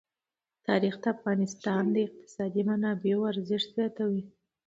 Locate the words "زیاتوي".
3.77-4.23